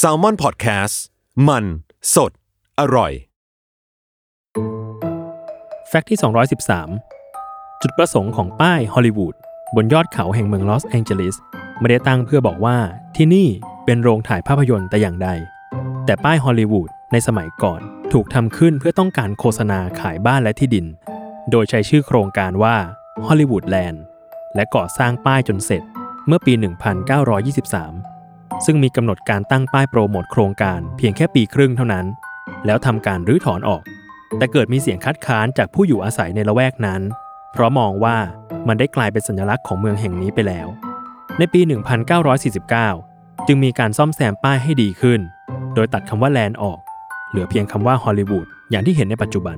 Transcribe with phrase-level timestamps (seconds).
[0.00, 0.94] SALMON PODCAST
[1.48, 1.64] มัน
[2.14, 2.32] สด
[2.80, 3.12] อร่อย
[5.88, 6.18] fact ที่
[7.00, 9.34] 213 จุดประสงค์ของป้ายฮอลลีวูด
[9.76, 11.36] บนยอดเขาแห่งเมืองลอสแองเจลิส
[11.78, 12.76] ไม่ได้ตั้งเพื่อบอกว่า
[13.16, 13.48] ที่นี่
[13.84, 15.28] เป็นโรงถ่ายภาพยนตร์แต่อย่างใด
[16.06, 17.80] แต่ป้ายฮอลลีวูดในสมัยก่อน
[18.12, 20.86] ถูกทำขึ้นเพื่อต้องการโฆษณาขายบ้านและที่ดิน
[21.50, 22.76] โดยใช้ชื่อโครงการว่า
[23.26, 24.02] ฮอลลีวูดแลนด์
[24.54, 25.82] และก่อสร้างป้ายจนเสร็จ
[26.26, 26.52] เมื่อปี
[27.38, 28.11] 1923
[28.64, 32.06] ซึ่งมีกำหนดการตั้งป้ายโปรโมทโครงการเพียงแค่ปีครึ่งเท่านั้น
[32.66, 33.82] แล้วทำการรื้อถอนออก
[34.38, 37.02] แต่เกิดมีเสียงคัดค้านจากผู้อยู่อาศัยในละแวกนั้น
[37.52, 38.16] เพราะมองว่า
[38.68, 40.68] มันได้กลายเป็นสัญลักษณ์ของเมืองแห่งนี้ไปแล้ว
[41.38, 41.60] ในปี
[42.74, 45.20] 1949 จึงมีการซ่อมแซมป้ายให้ดีขึ้น
[45.74, 46.78] โดยตัดคำว่าแลนด์ออก
[47.30, 49.56] เหลือเพียงคำว่าฮอลลีวูดอย่างที่เห็นในปัจจุบัน